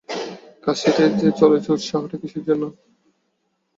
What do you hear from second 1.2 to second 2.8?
যে চলেছ, উৎসাহটা কিসের জন্যে?